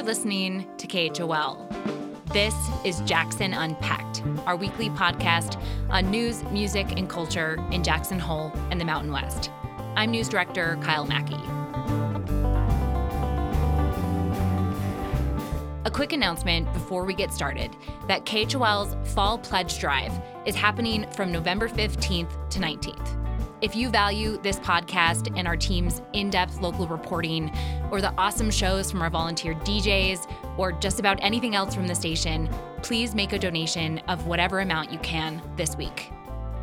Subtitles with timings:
[0.00, 1.68] are listening to KHOL.
[2.32, 2.54] This
[2.86, 8.80] is Jackson Unpacked, our weekly podcast on news, music, and culture in Jackson Hole and
[8.80, 9.50] the Mountain West.
[9.96, 11.36] I'm news director Kyle Mackey.
[15.84, 17.76] A quick announcement before we get started
[18.08, 23.19] that KHOL's Fall Pledge Drive is happening from November 15th to 19th.
[23.60, 27.54] If you value this podcast and our team's in depth local reporting,
[27.90, 31.94] or the awesome shows from our volunteer DJs, or just about anything else from the
[31.94, 32.48] station,
[32.82, 36.10] please make a donation of whatever amount you can this week.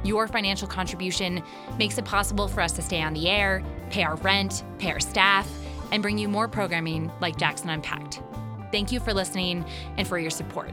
[0.04, 1.44] Your financial contribution
[1.78, 5.00] makes it possible for us to stay on the air, pay our rent, pay our
[5.00, 5.48] staff,
[5.92, 8.24] and bring you more programming like Jackson Unpacked.
[8.72, 9.66] Thank you for listening
[9.98, 10.72] and for your support.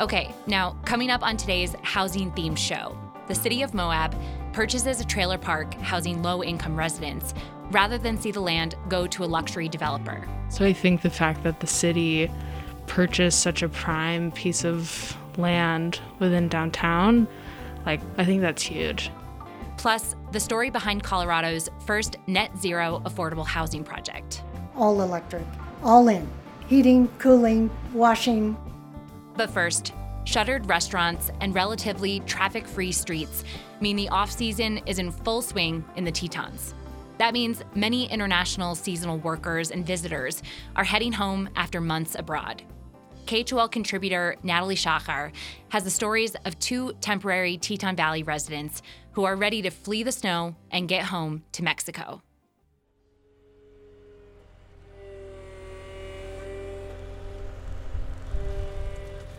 [0.00, 2.98] Okay, now coming up on today's housing themed show,
[3.28, 4.16] the city of Moab
[4.52, 7.34] purchases a trailer park housing low income residents
[7.70, 10.26] rather than see the land go to a luxury developer.
[10.48, 12.30] So I think the fact that the city
[12.86, 17.28] purchased such a prime piece of land within downtown,
[17.84, 19.10] like, I think that's huge.
[19.76, 24.42] Plus, the story behind Colorado's first net zero affordable housing project.
[24.74, 25.44] All electric,
[25.82, 26.28] all in
[26.68, 28.56] heating, cooling, washing.
[29.36, 29.92] But first,
[30.28, 33.44] shuttered restaurants and relatively traffic free streets
[33.80, 36.74] mean the off season is in full swing in the Tetons.
[37.16, 40.42] That means many international seasonal workers and visitors
[40.76, 42.62] are heading home after months abroad.
[43.26, 45.32] KHOL contributor Natalie Shachar
[45.70, 48.82] has the stories of two temporary Teton Valley residents
[49.12, 52.20] who are ready to flee the snow and get home to Mexico.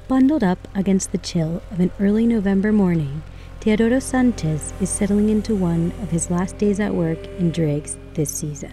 [0.09, 3.21] Bundled up against the chill of an early November morning,
[3.59, 8.31] Teodoro Sanchez is settling into one of his last days at work in Driggs this
[8.31, 8.71] season.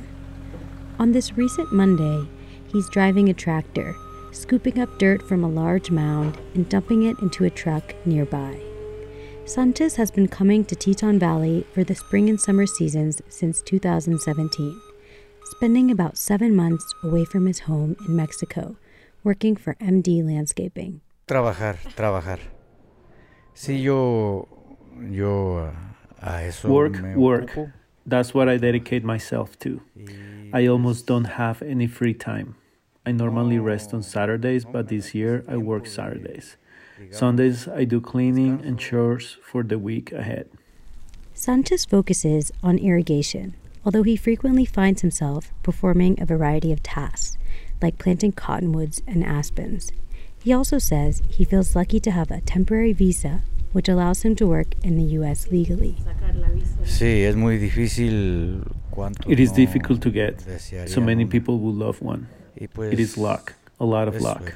[0.98, 2.26] On this recent Monday,
[2.72, 3.94] he's driving a tractor,
[4.32, 8.58] scooping up dirt from a large mound and dumping it into a truck nearby.
[9.44, 14.80] Sanchez has been coming to Teton Valley for the spring and summer seasons since 2017,
[15.44, 18.78] spending about seven months away from his home in Mexico,
[19.22, 21.02] working for MD Landscaping.
[21.26, 22.38] Trabajar, trabajar.
[23.52, 24.46] Sí, yo
[25.10, 25.72] yo
[26.22, 27.50] a eso work, me work.
[27.50, 27.72] ocupo.
[28.06, 29.80] That's what I dedicate myself to.
[30.52, 32.54] I almost don't have any free time.
[33.04, 36.56] I normally rest on Saturdays, but this year I work Saturdays.
[37.10, 40.46] Sundays I do cleaning and chores for the week ahead.
[41.34, 43.54] Sanchez focuses on irrigation,
[43.84, 47.36] although he frequently finds himself performing a variety of tasks,
[47.82, 49.90] like planting cottonwoods and aspens.
[50.46, 53.42] He also says he feels lucky to have a temporary visa,
[53.72, 55.50] which allows him to work in the U.S.
[55.50, 55.96] legally.
[56.84, 58.62] Sí, es muy difícil
[59.26, 60.40] It is difficult to get.
[60.86, 62.28] So many people would love one.
[62.54, 64.52] It is luck, a lot of luck.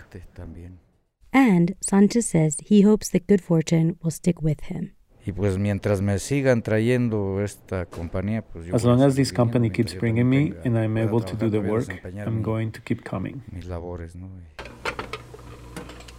[1.32, 4.92] And Sanchez says he hopes that good fortune will stick with him.
[5.26, 9.98] Y pues mientras me sigan trayendo esta compañía, pues As long as this company keeps
[9.98, 13.42] bringing me and I'm able to do the work, I'm going to keep coming.
[13.50, 14.28] mis labores, ¿no?
[14.28, 14.70] Y-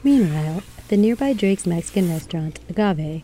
[0.03, 3.23] Meanwhile, at the nearby Driggs Mexican restaurant, Agave,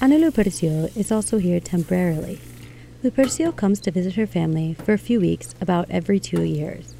[0.00, 2.40] Ana Lupercio is also here temporarily.
[3.02, 6.94] Lupercio comes to visit her family for a few weeks about every two years.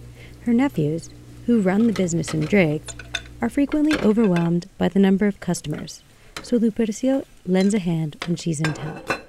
[0.45, 1.09] Her nephews,
[1.47, 2.95] who run the business in Driggs,
[3.41, 6.03] are frequently overwhelmed by the number of customers,
[6.43, 9.22] so Lupercio lends a hand when she's in town.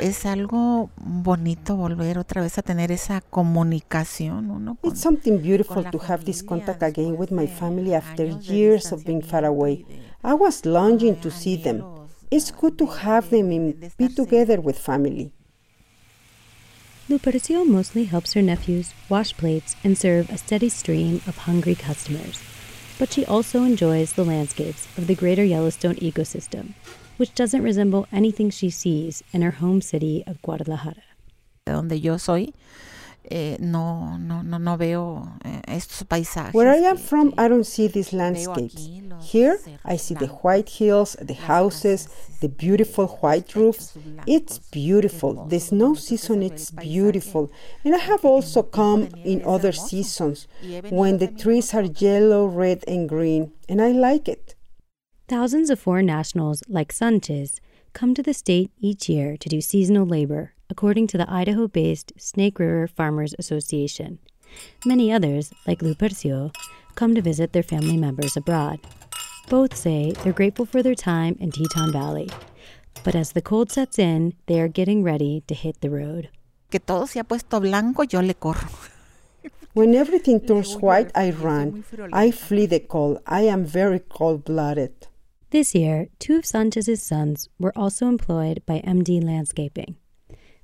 [0.00, 4.76] Es algo bonito volver otra vez a tener esa comunicación, ¿no?
[4.76, 9.04] Con- It's something beautiful to have this contact again with my family after years of
[9.04, 9.84] being far away.
[10.22, 11.82] I was longing to see them.
[12.30, 15.32] It's good to have them and be together with family.
[17.08, 22.38] Lupercio mostly helps her nephews wash plates and serve a steady stream of hungry customers.
[22.98, 26.74] But she also enjoys the landscapes of the greater Yellowstone ecosystem,
[27.18, 31.02] which doesn't resemble anything she sees in her home city of Guadalajara.
[31.72, 32.52] donde yo soy,
[33.30, 36.54] eh, no, no, no, no veo eh, estos paisajes.
[36.54, 38.88] Where I am from, I don't see these landscapes.
[39.20, 42.08] Here, I see the white hills, the houses,
[42.40, 43.94] the beautiful white roofs.
[44.26, 45.46] It's beautiful.
[45.46, 47.50] The hermoso, snow season it's beautiful.
[47.84, 50.46] And I have also come in other seasons
[50.88, 54.54] when the trees are yellow, red, and green, and I like it.
[55.28, 57.60] Thousands of foreign nationals like Sanchez
[57.92, 62.14] come to the state each year to do seasonal labor, according to the Idaho based
[62.16, 64.20] Snake River Farmers Association.
[64.86, 66.50] Many others, like Lupercio,
[66.94, 68.80] come to visit their family members abroad.
[69.50, 72.30] Both say they're grateful for their time in Teton Valley.
[73.04, 76.30] But as the cold sets in, they are getting ready to hit the road.
[76.70, 78.70] Que todo se ha puesto blanco, yo le corro.
[79.74, 81.84] When everything turns white, I run.
[82.14, 83.18] I flee the cold.
[83.26, 85.06] I am very cold blooded.
[85.50, 89.96] This year, two of Sanchez's sons were also employed by MD Landscaping.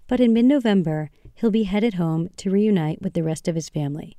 [0.06, 3.70] But in mid November, he'll be headed home to reunite with the rest of his
[3.70, 4.18] family,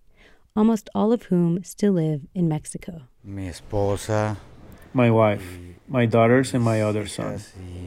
[0.55, 3.03] almost all of whom still live in Mexico.
[3.23, 4.37] Mi esposa,
[4.91, 7.41] My wife, my daughters, and my other son.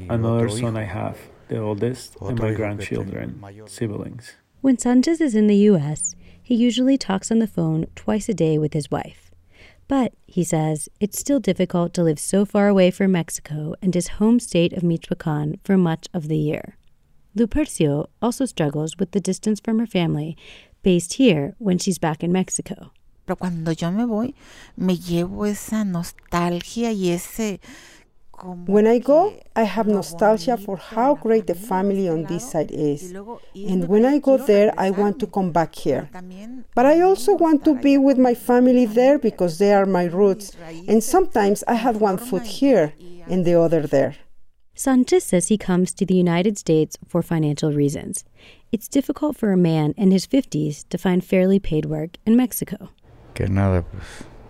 [0.08, 4.34] Another son I have, the oldest, and my grandchildren, siblings.
[4.60, 8.56] When Sanchez is in the U.S., he usually talks on the phone twice a day
[8.56, 9.27] with his wife.
[9.88, 14.08] But, he says, it's still difficult to live so far away from Mexico and his
[14.08, 16.76] home state of Michoacan for much of the year.
[17.34, 20.36] Lupercio also struggles with the distance from her family,
[20.82, 22.92] based here when she's back in Mexico.
[23.26, 24.34] Pero cuando yo me voy,
[24.76, 27.58] me llevo esa nostalgia y ese...
[28.38, 32.70] como When I go, I have nostalgia for how great the family on this side
[32.70, 33.12] is.
[33.54, 36.08] And when I go there, I want to come back here.
[36.74, 40.52] But I also want to be with my family there because they are my roots.
[40.86, 42.94] And sometimes I have one foot here
[43.26, 44.14] and the other there.
[44.74, 48.24] Sanchez says he comes to the United States for financial reasons.
[48.70, 52.90] It's difficult for a man in his 50s to find fairly paid work in Mexico.
[53.38, 54.02] que nada, pues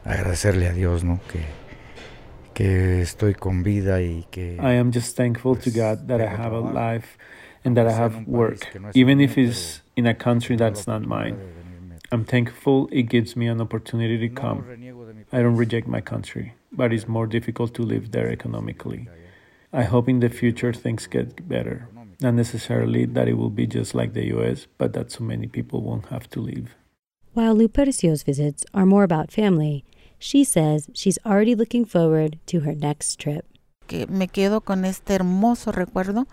[0.06, 1.20] agradecerle a Dios, ¿no?
[1.30, 1.44] Que,
[2.58, 4.58] que estoy con vida y que...
[4.60, 7.16] I am just thankful to God that I have a life
[7.64, 11.38] and that I have work, even if it's in a country that's not mine.
[12.10, 14.64] I'm thankful it gives me an opportunity to come.
[15.32, 19.06] I don't reject my country, but it's more difficult to live there economically.
[19.72, 21.88] I hope in the future things get better.
[22.20, 25.80] Not necessarily that it will be just like the US, but that so many people
[25.82, 26.74] won't have to leave.
[27.34, 29.84] While Lupercio's visits are more about family,
[30.18, 33.44] she says she's already looking forward to her next trip.
[33.88, 36.28] que me quedo con este hermoso recuerdo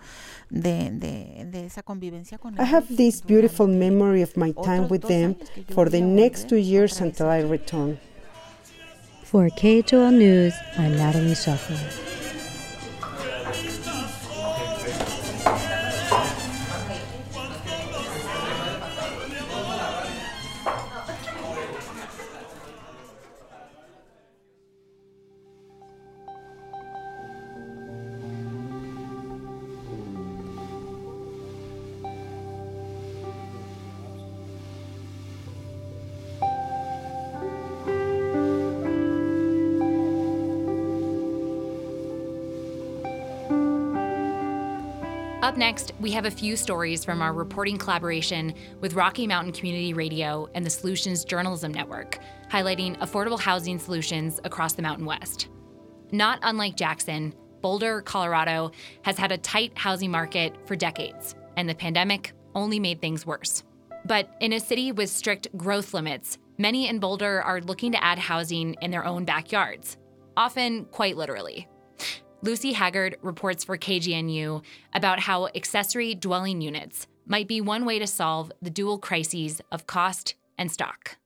[0.50, 5.00] de, de, de esa convivencia con I have this beautiful memory of my time with
[5.06, 7.98] them años que yo for the next two years until I return.
[9.24, 12.06] For KHOL News, I'm Natalie Shachar.
[45.56, 50.50] Next, we have a few stories from our reporting collaboration with Rocky Mountain Community Radio
[50.54, 52.18] and the Solutions Journalism Network,
[52.50, 55.48] highlighting affordable housing solutions across the Mountain West.
[56.12, 58.70] Not unlike Jackson, Boulder, Colorado
[59.00, 63.64] has had a tight housing market for decades, and the pandemic only made things worse.
[64.04, 68.18] But in a city with strict growth limits, many in Boulder are looking to add
[68.18, 69.96] housing in their own backyards,
[70.36, 71.66] often quite literally.
[72.42, 74.62] Lucy Haggard reports for KGNU
[74.92, 79.86] about how accessory dwelling units might be one way to solve the dual crises of
[79.86, 81.16] cost and stock.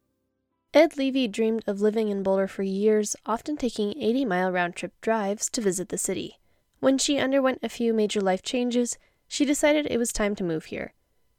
[0.72, 4.92] Ed Levy dreamed of living in Boulder for years, often taking 80 mile round trip
[5.00, 6.38] drives to visit the city.
[6.78, 10.66] When she underwent a few major life changes, she decided it was time to move
[10.66, 10.94] here.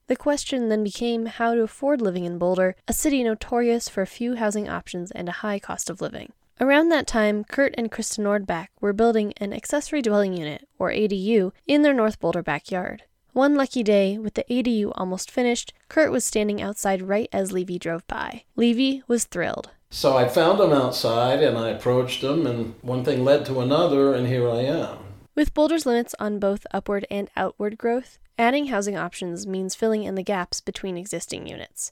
[0.07, 4.35] The question then became how to afford living in Boulder, a city notorious for few
[4.35, 6.33] housing options and a high cost of living.
[6.61, 11.53] Around that time, Kurt and Krista Nordbach were building an accessory dwelling unit, or ADU,
[11.65, 13.01] in their North Boulder backyard.
[13.33, 17.79] One lucky day, with the ADU almost finished, Kurt was standing outside right as Levy
[17.79, 18.43] drove by.
[18.55, 19.71] Levy was thrilled.
[19.89, 24.13] So I found him outside and I approached him, and one thing led to another,
[24.13, 24.99] and here I am.
[25.33, 30.13] With Boulder's limits on both upward and outward growth, adding housing options means filling in
[30.13, 31.91] the gaps between existing units.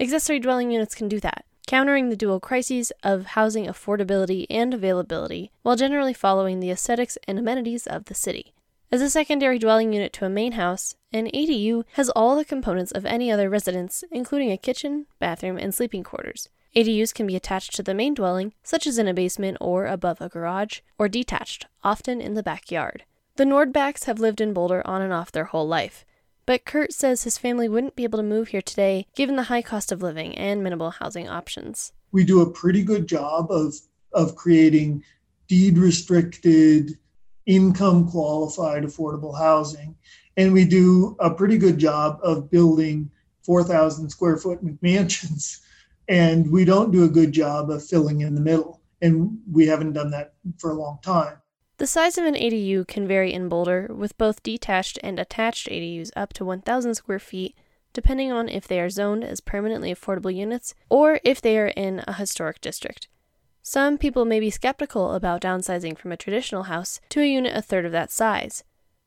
[0.00, 5.50] Accessory dwelling units can do that, countering the dual crises of housing affordability and availability
[5.62, 8.54] while generally following the aesthetics and amenities of the city.
[8.92, 12.92] As a secondary dwelling unit to a main house, an ADU has all the components
[12.92, 16.48] of any other residence, including a kitchen, bathroom, and sleeping quarters.
[16.76, 20.20] ADUs can be attached to the main dwelling, such as in a basement or above
[20.20, 23.04] a garage, or detached, often in the backyard.
[23.36, 26.04] The Nordbacks have lived in Boulder on and off their whole life,
[26.46, 29.62] but Kurt says his family wouldn't be able to move here today given the high
[29.62, 31.92] cost of living and minimal housing options.
[32.12, 33.74] We do a pretty good job of,
[34.12, 35.02] of creating
[35.48, 36.96] deed restricted,
[37.46, 39.96] income qualified affordable housing.
[40.36, 43.10] And we do a pretty good job of building
[43.42, 45.60] 4,000 square foot McMansions.
[46.08, 48.80] And we don't do a good job of filling in the middle.
[49.02, 51.36] And we haven't done that for a long time.
[51.78, 56.10] The size of an ADU can vary in Boulder, with both detached and attached ADUs
[56.16, 57.54] up to 1,000 square feet
[57.96, 62.04] depending on if they are zoned as permanently affordable units or if they are in
[62.06, 63.08] a historic district.
[63.62, 67.62] Some people may be skeptical about downsizing from a traditional house to a unit a
[67.62, 68.64] third of that size,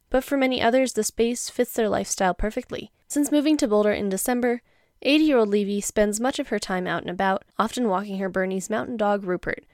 [0.09, 2.91] but for many others, the space fits their lifestyle perfectly.
[3.07, 4.63] Since moving to Boulder in December,
[5.03, 8.27] 80 year old Levy spends much of her time out and about, often walking her
[8.27, 9.65] Bernese mountain dog Rupert.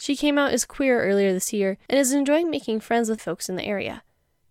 [0.00, 3.50] She came out as queer earlier this year and is enjoying making friends with folks
[3.50, 4.02] in the area.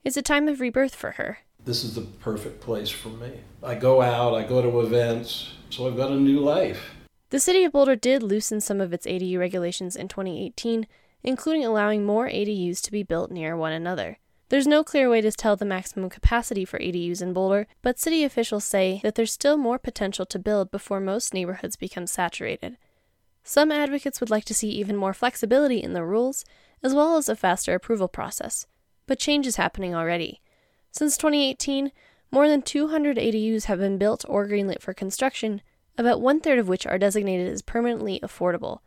[0.03, 1.39] It's a time of rebirth for her.
[1.65, 3.39] This is the perfect place for me.
[3.63, 6.91] I go out, I go to events, so I've got a new life.
[7.32, 10.86] The city of Boulder did loosen some of its ADU regulations in 2018,
[11.24, 14.20] including allowing more ADUs to be built near one another.
[14.50, 18.24] There's no clear way to tell the maximum capacity for ADUs in Boulder, but city
[18.24, 22.77] officials say that there's still more potential to build before most neighborhoods become saturated.
[23.50, 26.46] Some advocates would like to see even more flexibility in the rules,
[26.84, 28.68] as well as a faster approval process.
[29.08, 30.44] But change is happening already.
[30.91, 31.91] Since 2018,
[32.32, 35.63] more than 200 ADUs have been built or greenlit for construction,
[35.98, 38.82] about one third of which are designated as permanently affordable.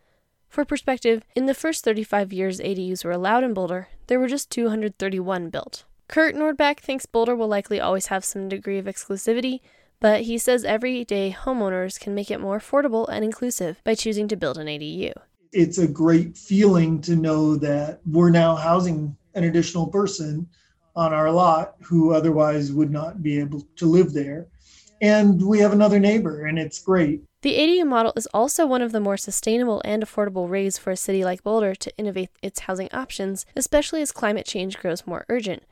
[0.49, 4.49] For perspective, in the first 35 years ADUs were allowed in Boulder, there were just
[4.53, 5.87] 231 built.
[6.07, 9.59] Kurt Nordbeck thinks Boulder will likely always have some degree of exclusivity,
[10.03, 14.37] but he says everyday homeowners can make it more affordable and inclusive by choosing to
[14.37, 15.13] build an ADU.
[15.53, 20.47] It's a great feeling to know that we're now housing an additional person
[20.95, 24.49] on our lot who otherwise would not be able to live there
[25.03, 27.25] and we have another neighbor, and it's great.
[27.43, 30.97] The ADU model is also one of the more sustainable and affordable ways for a
[30.97, 35.65] city like Boulder to innovate its housing options, especially as climate change grows more urgent.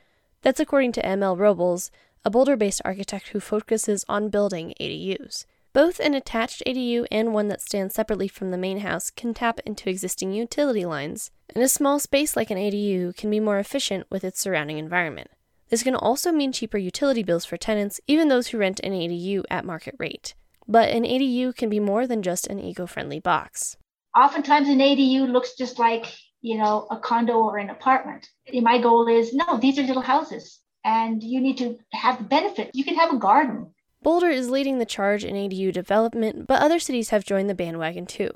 [0.43, 1.93] That's according to ML Robles,
[2.25, 5.47] a Boulder based architect who focuses on building ADUs.
[5.73, 9.61] Both an attached ADU and one that stands separately from the main house can tap
[9.65, 14.07] into existing utility lines, and a small space like an ADU can be more efficient
[14.11, 15.31] with its surrounding environment.
[15.69, 19.45] This can also mean cheaper utility bills for tenants, even those who rent an ADU
[19.49, 20.35] at market rate.
[20.67, 23.77] But an ADU can be more than just an eco friendly box.
[24.17, 26.13] Oftentimes, an ADU looks just like,
[26.43, 28.29] you know, a condo or an apartment.
[28.53, 32.71] My goal is no, these are little houses, and you need to have the benefit.
[32.75, 33.75] You can have a garden.
[34.03, 38.07] Boulder is leading the charge in ADU development, but other cities have joined the bandwagon
[38.07, 38.31] too.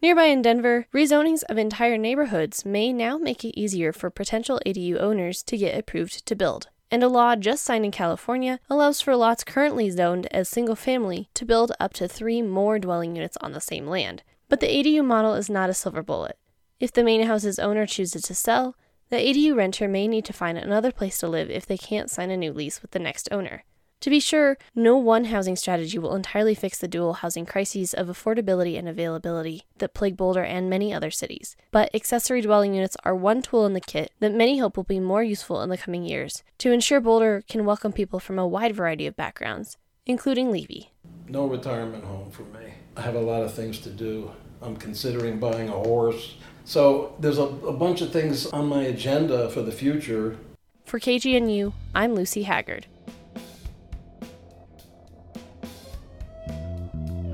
[0.00, 5.00] Nearby in Denver, rezonings of entire neighborhoods may now make it easier for potential ADU
[5.00, 9.14] owners to get approved to build and a law just signed in California allows for
[9.14, 13.52] lots currently zoned as single family to build up to three more dwelling units on
[13.52, 14.22] the same land.
[14.48, 16.38] But the ADU model is not a silver bullet.
[16.80, 18.76] If the main house's owner chooses to sell,
[19.10, 22.30] the ADU renter may need to find another place to live if they can't sign
[22.30, 23.64] a new lease with the next owner.
[24.02, 28.06] To be sure, no one housing strategy will entirely fix the dual housing crises of
[28.06, 33.16] affordability and availability that plague Boulder and many other cities, but accessory dwelling units are
[33.16, 36.04] one tool in the kit that many hope will be more useful in the coming
[36.04, 40.92] years to ensure Boulder can welcome people from a wide variety of backgrounds, including Levy.
[41.26, 42.74] No retirement home for me.
[42.96, 44.30] I have a lot of things to do.
[44.62, 46.36] I'm considering buying a horse.
[46.68, 50.36] So there's a, a bunch of things on my agenda for the future.
[50.84, 52.86] For KGNU, I'm Lucy Haggard.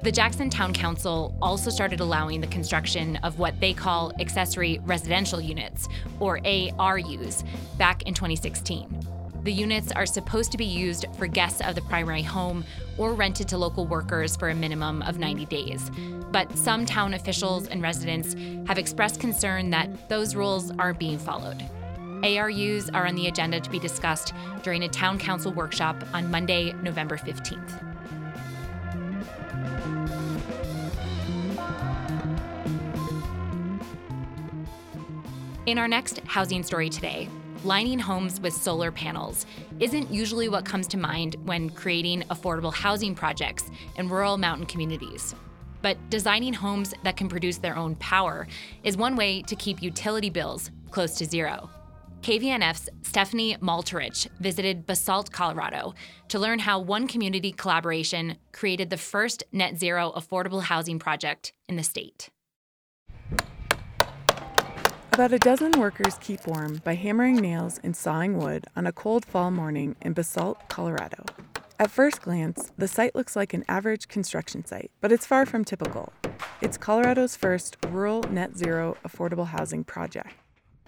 [0.05, 5.41] The Jackson Town Council also started allowing the construction of what they call accessory residential
[5.41, 5.89] units,
[6.21, 7.43] or ARUs,
[7.77, 9.14] back in 2016.
[9.45, 12.65] The units are supposed to be used for guests of the primary home
[12.97, 15.91] or rented to local workers for a minimum of 90 days.
[16.33, 18.35] But some town officials and residents
[18.67, 21.63] have expressed concern that those rules aren't being followed.
[22.23, 24.33] ARUs are on the agenda to be discussed
[24.63, 27.83] during a town council workshop on Monday, November 15th.
[35.67, 37.29] In our next housing story today,
[37.65, 39.47] lining homes with solar panels
[39.81, 45.35] isn't usually what comes to mind when creating affordable housing projects in rural mountain communities.
[45.81, 48.47] But designing homes that can produce their own power
[48.83, 51.71] is one way to keep utility bills close to zero.
[52.23, 55.95] KVNF's Stephanie Maltarich visited Basalt, Colorado
[56.29, 61.77] to learn how one community collaboration created the first net zero affordable housing project in
[61.77, 62.31] the state.
[65.15, 69.25] About a dozen workers keep warm by hammering nails and sawing wood on a cold
[69.25, 71.25] fall morning in Basalt, Colorado.
[71.79, 75.65] At first glance, the site looks like an average construction site, but it's far from
[75.65, 76.13] typical.
[76.61, 80.35] It's Colorado's first rural net zero affordable housing project.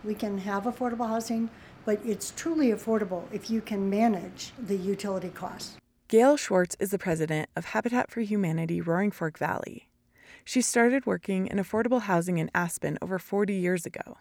[0.02, 1.48] We can have affordable housing,
[1.84, 5.76] but it's truly affordable if you can manage the utility costs.
[6.08, 9.85] Gail Schwartz is the president of Habitat for Humanity Roaring Fork Valley.
[10.48, 14.16] She started working in affordable housing in Aspen over 40 years ago.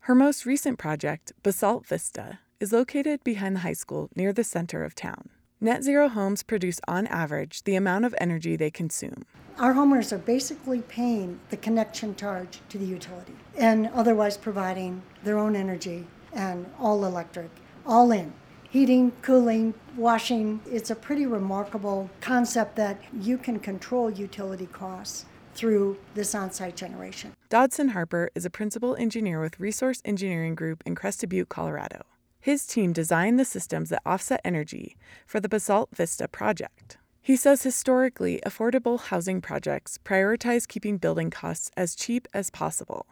[0.00, 4.82] Her most recent project, Basalt Vista, is located behind the high school near the center
[4.82, 5.28] of town.
[5.60, 9.24] Net zero homes produce, on average, the amount of energy they consume.
[9.56, 15.38] Our homeowners are basically paying the connection charge to the utility and otherwise providing their
[15.38, 17.50] own energy and all electric,
[17.86, 18.32] all in.
[18.68, 20.60] Heating, cooling, washing.
[20.66, 26.76] It's a pretty remarkable concept that you can control utility costs through this on site
[26.76, 27.32] generation.
[27.48, 32.02] Dodson Harper is a principal engineer with Resource Engineering Group in Crested Butte, Colorado.
[32.40, 36.96] His team designed the systems that offset energy for the Basalt Vista project.
[37.20, 43.06] He says historically, affordable housing projects prioritize keeping building costs as cheap as possible.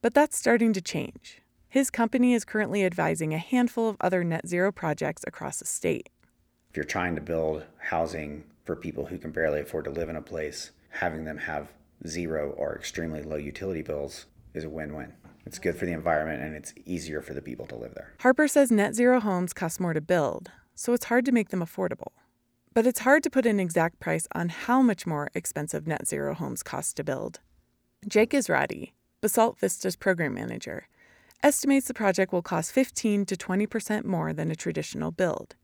[0.00, 1.40] But that's starting to change.
[1.68, 6.08] His company is currently advising a handful of other net zero projects across the state.
[6.70, 10.16] If you're trying to build housing for people who can barely afford to live in
[10.16, 11.68] a place, having them have
[12.06, 15.12] zero or extremely low utility bills is a win win.
[15.44, 18.12] It's good for the environment and it's easier for the people to live there.
[18.20, 21.60] Harper says net zero homes cost more to build, so it's hard to make them
[21.60, 22.12] affordable.
[22.74, 26.34] But it's hard to put an exact price on how much more expensive net zero
[26.34, 27.40] homes cost to build.
[28.08, 30.88] Jake Israti, Basalt Vista's program manager,
[31.42, 35.54] estimates the project will cost 15 to 20% more than a traditional build,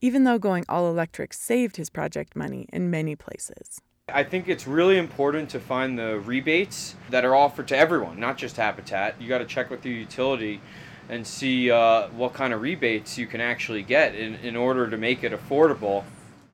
[0.00, 3.80] even though going all electric saved his project money in many places.
[4.08, 8.38] I think it's really important to find the rebates that are offered to everyone, not
[8.38, 9.20] just Habitat.
[9.20, 10.60] You got to check with your utility
[11.08, 14.96] and see uh, what kind of rebates you can actually get in, in order to
[14.96, 16.04] make it affordable.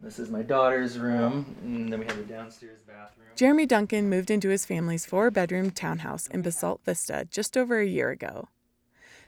[0.00, 3.28] This is my daughter's room, and then we have the downstairs bathroom.
[3.36, 7.86] Jeremy Duncan moved into his family's four bedroom townhouse in Basalt Vista just over a
[7.86, 8.48] year ago.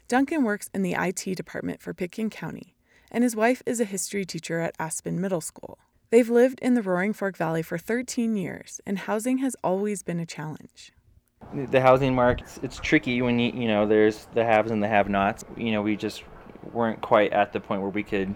[0.08, 2.74] Duncan works in the IT department for Pitkin County,
[3.10, 5.78] and his wife is a history teacher at Aspen Middle School.
[6.10, 10.20] They've lived in the Roaring Fork Valley for 13 years, and housing has always been
[10.20, 10.92] a challenge.
[11.52, 15.44] The housing market, it's tricky when you, you know, there's the haves and the have-nots.
[15.56, 16.24] You know, we just
[16.72, 18.34] weren't quite at the point where we could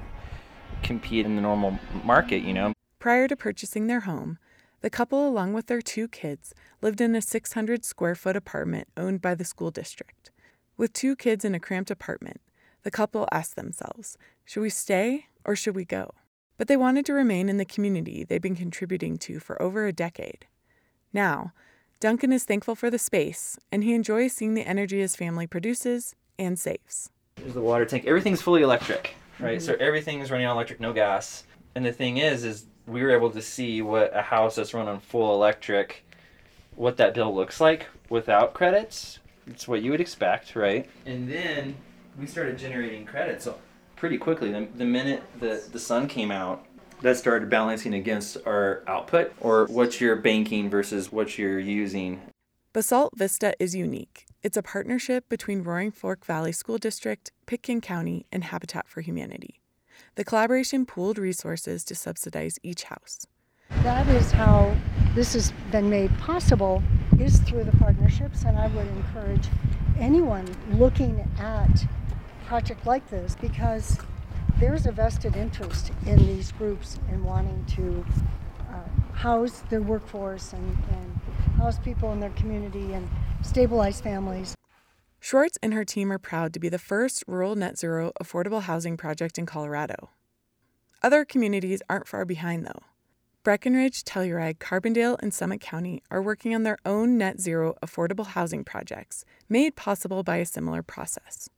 [0.83, 2.73] compete in the normal market, you know.
[2.99, 4.38] Prior to purchasing their home,
[4.81, 9.21] the couple, along with their two kids, lived in a 600 square foot apartment owned
[9.21, 10.31] by the school district.
[10.77, 12.40] With two kids in a cramped apartment,
[12.83, 16.12] the couple asked themselves, should we stay or should we go?
[16.59, 19.92] But they wanted to remain in the community they've been contributing to for over a
[19.92, 20.47] decade.
[21.12, 21.53] Now,
[22.01, 26.14] Duncan is thankful for the space, and he enjoys seeing the energy his family produces
[26.38, 27.11] and saves.
[27.37, 28.05] There's the water tank.
[28.07, 29.59] Everything's fully electric, right?
[29.59, 29.66] Mm-hmm.
[29.66, 31.44] So everything is running on electric, no gas.
[31.75, 34.88] And the thing is, is we were able to see what a house that's run
[34.88, 36.05] on full electric,
[36.77, 39.18] what that bill looks like without credits.
[39.47, 40.88] It's what you would expect, right?
[41.07, 41.77] And then
[42.18, 43.49] we started generating credits.
[43.99, 44.53] So pretty quickly.
[44.53, 46.65] The, the minute the, the sun came out,
[47.01, 52.21] that started balancing against our output or what you're banking versus what you're using.
[52.73, 54.27] Basalt Vista is unique.
[54.43, 59.61] It's a partnership between Roaring Fork Valley School District, Pitkin County, and Habitat for Humanity.
[60.17, 63.27] The collaboration pooled resources to subsidize each house.
[63.83, 64.77] That is how
[65.15, 66.83] this has been made possible
[67.21, 69.47] is through the partnerships and I would encourage
[69.99, 71.85] anyone looking at
[72.49, 73.99] project like this because
[74.59, 78.05] there's a vested interest in these groups in wanting to
[78.71, 81.21] uh, house their workforce and, and
[81.59, 83.07] house people in their community and
[83.43, 84.55] stabilize families.
[85.21, 88.97] Schwartz and her team are proud to be the first rural net zero affordable housing
[88.97, 90.09] project in Colorado.
[91.03, 92.83] Other communities aren't far behind, though.
[93.43, 98.65] Breckenridge, Telluride, Carbondale, and Summit County are working on their own net zero affordable housing
[98.65, 101.51] projects, made possible by a similar process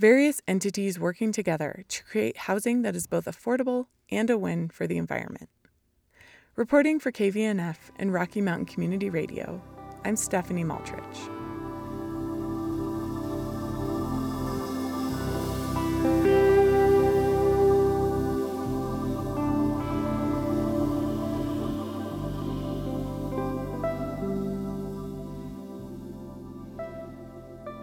[0.00, 4.86] various entities working together to create housing that is both affordable and a win for
[4.86, 5.50] the environment.
[6.56, 9.62] Reporting for KVNF and Rocky Mountain Community Radio,
[10.02, 11.39] I'm Stephanie Maltarich.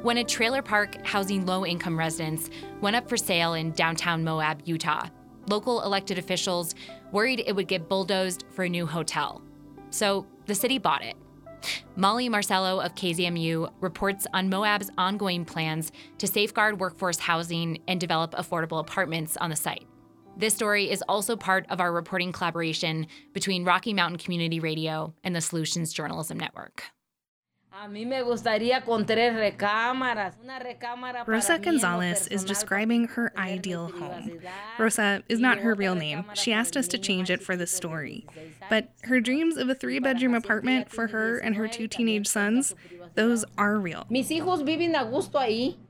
[0.02, 2.50] When a trailer park housing low income residents
[2.82, 5.08] went up for sale in downtown Moab, Utah.
[5.50, 6.76] Local elected officials
[7.12, 9.42] worried it would get bulldozed for a new hotel.
[9.90, 11.16] So the city bought it.
[11.96, 18.34] Molly Marcello of KZMU reports on Moab's ongoing plans to safeguard workforce housing and develop
[18.34, 19.88] affordable apartments on the site.
[20.38, 25.36] This story is also part of our reporting collaboration between Rocky Mountain Community Radio and
[25.36, 26.84] the Solutions Journalism Network.
[31.28, 34.40] Rosa Gonzalez is describing her ideal home.
[34.80, 36.26] Rosa is not her real name.
[36.34, 38.26] She asked us to change it for this story.
[38.68, 42.74] But her dreams of a three bedroom apartment for her and her two teenage sons,
[43.14, 44.08] those are real.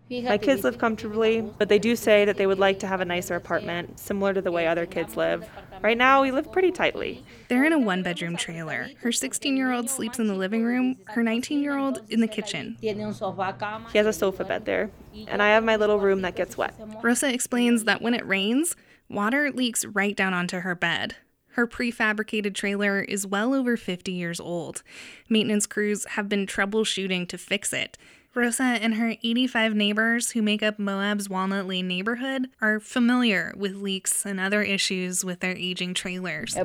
[0.10, 3.06] My kids live comfortably, but they do say that they would like to have a
[3.06, 5.50] nicer apartment, similar to the way other kids live.
[5.82, 7.24] Right now, we live pretty tightly.
[7.48, 8.90] They're in a one bedroom trailer.
[9.02, 12.28] Her 16 year old sleeps in the living room, her 19 year old in the
[12.28, 12.78] kitchen.
[12.82, 14.90] He has a sofa bed there,
[15.28, 16.74] and I have my little room that gets wet.
[17.02, 18.76] Rosa explains that when it rains,
[19.10, 21.16] water leaks right down onto her bed.
[21.58, 24.84] Her prefabricated trailer is well over 50 years old.
[25.28, 27.98] Maintenance crews have been troubleshooting to fix it.
[28.38, 33.78] Rosa and her 85 neighbors who make up Moab's Walnut Lane neighborhood are familiar with
[33.78, 36.56] leaks and other issues with their aging trailers.
[36.56, 36.60] I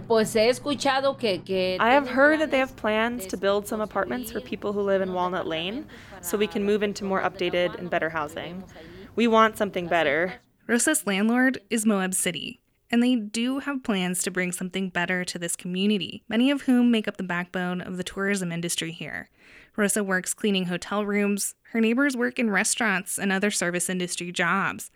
[1.94, 5.14] have heard that they have plans to build some apartments for people who live in
[5.14, 5.86] Walnut Lane
[6.20, 8.64] so we can move into more updated and better housing.
[9.16, 10.34] We want something better.
[10.66, 15.38] Rosa's landlord is Moab City, and they do have plans to bring something better to
[15.38, 19.30] this community, many of whom make up the backbone of the tourism industry here.
[19.76, 21.54] Rosa works cleaning hotel rooms.
[21.72, 24.90] Her neighbors work in restaurants and other service industry jobs.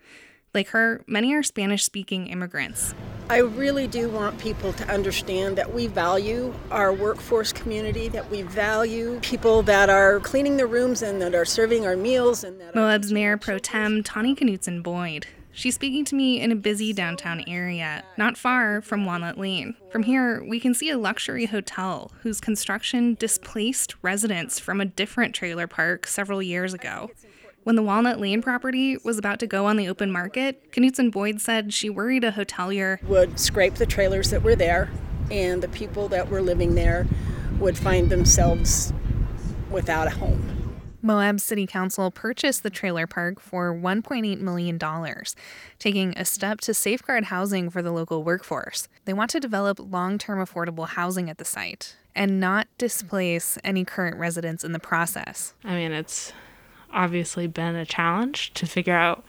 [0.53, 2.93] Like her, many are Spanish speaking immigrants.
[3.29, 8.43] I really do want people to understand that we value our workforce community, that we
[8.43, 12.43] value people that are cleaning the rooms and that are serving our meals.
[12.43, 16.55] And that Moab's Mayor Pro Tem Tawny Knuteson Boyd She's speaking to me in a
[16.55, 19.75] busy downtown area, not far from Walnut Lane.
[19.89, 25.33] From here, we can see a luxury hotel whose construction displaced residents from a different
[25.33, 27.09] trailer park several years ago.
[27.63, 31.41] When the Walnut Lane property was about to go on the open market, Knuteson Boyd
[31.41, 34.91] said she worried a hotelier would scrape the trailers that were there,
[35.31, 37.07] and the people that were living there
[37.57, 38.93] would find themselves
[39.71, 40.66] without a home.
[41.07, 44.77] Moab City Council purchased the trailer park for $1.8 million,
[45.79, 48.89] taking a step to safeguard housing for the local workforce.
[49.05, 53.85] They want to develop long term affordable housing at the site and not displace any
[53.85, 55.53] current residents in the process.
[55.63, 56.33] I mean, it's
[56.91, 59.23] obviously been a challenge to figure out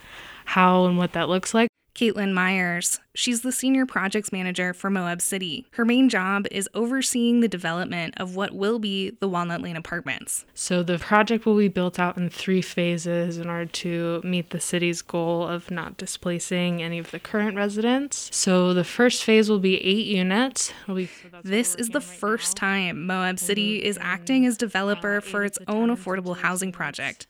[0.46, 1.68] how and what that looks like.
[1.94, 2.98] Caitlin Myers.
[3.18, 5.66] She's the senior projects manager for Moab City.
[5.72, 10.44] Her main job is overseeing the development of what will be the Walnut Lane apartments.
[10.54, 14.60] So the project will be built out in three phases in order to meet the
[14.60, 18.30] city's goal of not displacing any of the current residents.
[18.30, 20.72] So the first phase will be eight units.
[20.86, 25.42] Be, so this is the first time Moab City is acting as uh, developer for
[25.42, 27.26] its own affordable housing project.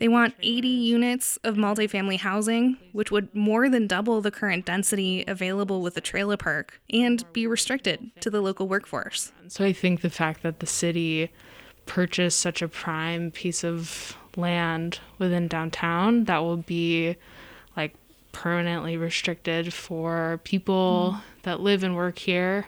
[0.00, 5.24] They want 80 units of multifamily housing, which would more than double the current density
[5.30, 9.32] available with a trailer park and be restricted to the local workforce.
[9.48, 11.30] So I think the fact that the city
[11.86, 17.16] purchased such a prime piece of land within downtown that will be
[17.76, 17.94] like
[18.32, 21.42] permanently restricted for people mm.
[21.42, 22.66] that live and work here,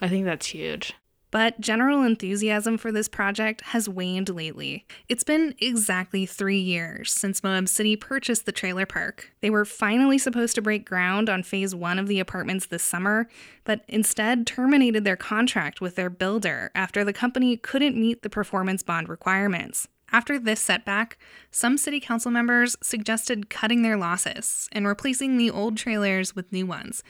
[0.00, 0.94] I think that's huge.
[1.34, 4.86] But general enthusiasm for this project has waned lately.
[5.08, 9.32] It's been exactly three years since Moab City purchased the trailer park.
[9.40, 13.28] They were finally supposed to break ground on phase one of the apartments this summer,
[13.64, 18.84] but instead terminated their contract with their builder after the company couldn't meet the performance
[18.84, 19.88] bond requirements.
[20.12, 21.18] After this setback,
[21.50, 26.66] some city council members suggested cutting their losses and replacing the old trailers with new
[26.66, 27.02] ones.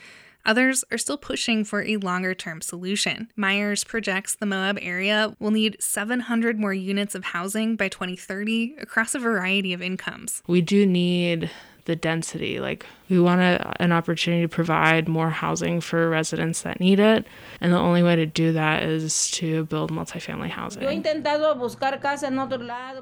[0.46, 3.30] Others are still pushing for a longer term solution.
[3.36, 9.14] Myers projects the Moab area will need 700 more units of housing by 2030 across
[9.14, 10.42] a variety of incomes.
[10.46, 11.50] We do need
[11.86, 12.60] the density.
[12.60, 17.26] Like, we want a, an opportunity to provide more housing for residents that need it.
[17.60, 20.82] And the only way to do that is to build multifamily housing.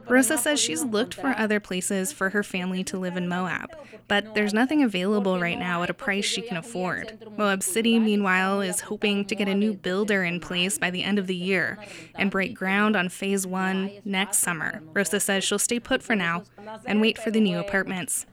[0.08, 3.70] Rosa says she's looked for other places for her family to live in Moab,
[4.08, 7.18] but there's nothing available right now at a price she can afford.
[7.36, 11.18] Moab City, meanwhile, is hoping to get a new builder in place by the end
[11.18, 11.78] of the year
[12.16, 14.82] and break ground on phase one next summer.
[14.92, 16.42] Rosa says she'll stay put for now
[16.86, 18.26] and wait for the new apartments.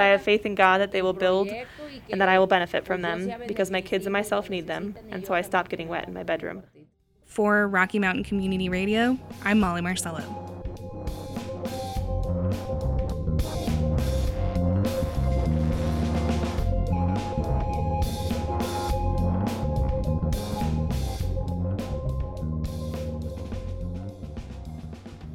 [0.00, 1.48] I have faith in God that they will build
[2.10, 5.24] and that I will benefit from them because my kids and myself need them, and
[5.26, 6.62] so I stop getting wet in my bedroom.
[7.24, 10.22] For Rocky Mountain Community Radio, I'm Molly Marcello.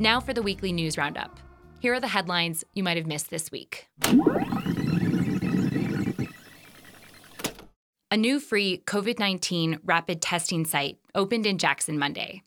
[0.01, 1.37] Now for the weekly news roundup.
[1.79, 3.87] Here are the headlines you might have missed this week.
[8.11, 12.43] A new free COVID 19 rapid testing site opened in Jackson Monday.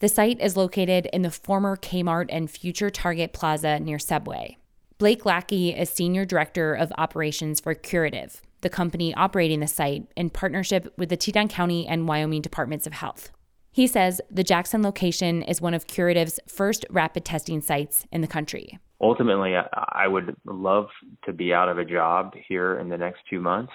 [0.00, 4.56] The site is located in the former Kmart and future Target Plaza near Subway.
[4.98, 10.30] Blake Lackey is Senior Director of Operations for Curative, the company operating the site in
[10.30, 13.30] partnership with the Teton County and Wyoming Departments of Health.
[13.70, 18.26] He says the Jackson location is one of Curative's first rapid testing sites in the
[18.26, 18.78] country.
[19.00, 20.86] ultimately, I, would love
[21.24, 23.72] to be out of a job here in the next two months,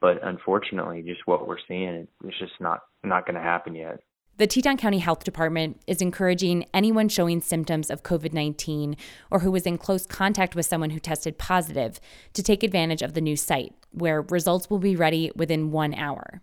[0.00, 4.00] but unfortunately, just what we're seeing, it's just not not going to happen yet.
[4.36, 8.96] The Teton County Health Department is encouraging anyone showing symptoms of COVID 19
[9.30, 12.00] or who was in close contact with someone who tested positive
[12.32, 16.40] to take advantage of the new site, where results will be ready within one hour.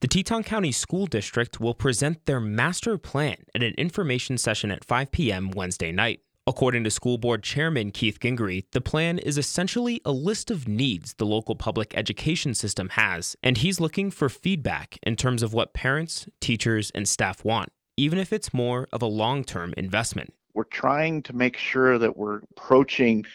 [0.00, 4.82] The Teton County School District will present their master plan at an information session at
[4.82, 5.50] 5 p.m.
[5.50, 6.20] Wednesday night.
[6.46, 11.12] According to School Board Chairman Keith Gingery, the plan is essentially a list of needs
[11.12, 15.74] the local public education system has, and he's looking for feedback in terms of what
[15.74, 20.32] parents, teachers, and staff want, even if it's more of a long term investment.
[20.54, 23.26] We're trying to make sure that we're approaching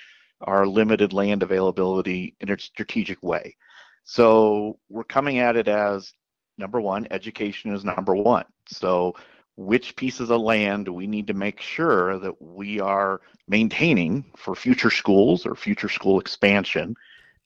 [0.42, 3.56] our limited land availability in a strategic way.
[4.04, 6.12] So we're coming at it as
[6.58, 8.46] number one, education is number one.
[8.68, 9.16] So
[9.58, 14.56] which pieces of land do we need to make sure that we are maintaining for
[14.56, 16.96] future schools or future school expansion?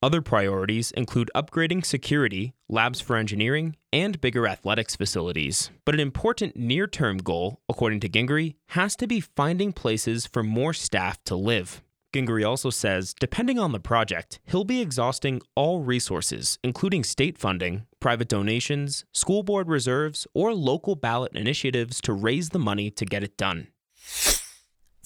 [0.01, 5.71] Other priorities include upgrading security, labs for engineering, and bigger athletics facilities.
[5.83, 10.41] But an important near term goal, according to Gingery, has to be finding places for
[10.41, 11.81] more staff to live.
[12.11, 17.85] Gingery also says, depending on the project, he'll be exhausting all resources, including state funding,
[17.99, 23.23] private donations, school board reserves, or local ballot initiatives to raise the money to get
[23.23, 23.67] it done.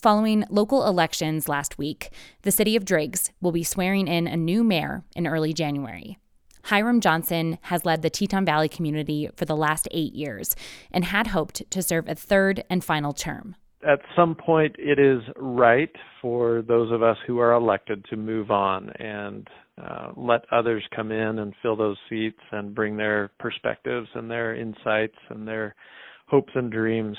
[0.02, 2.10] Following local elections last week,
[2.44, 6.18] the city of Driggs will be swearing in a new mayor in early January.
[6.66, 10.56] Hyrum Johnson has led the Teton Valley community for the last eight years
[10.92, 15.22] and had hoped to serve a third and final term at some point it is
[15.38, 15.92] right
[16.22, 19.48] for those of us who are elected to move on and
[19.82, 24.56] uh, let others come in and fill those seats and bring their perspectives and their
[24.56, 25.76] insights and their
[26.28, 27.18] hopes and dreams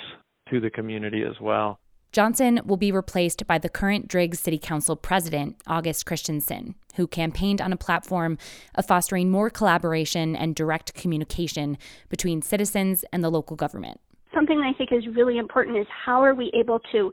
[0.50, 1.79] to the community as well.
[2.12, 7.61] Johnson will be replaced by the current Driggs City Council president, August Christensen, who campaigned
[7.61, 8.38] on a platform
[8.77, 11.77] of fostering more collaboration and direct communication
[12.09, 14.00] between citizens and the local government
[14.35, 17.12] something I think is really important is how are we able to